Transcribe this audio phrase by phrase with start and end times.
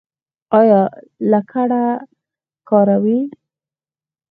[0.59, 0.81] ایا
[1.31, 1.83] لکړه
[2.69, 3.21] کاروئ؟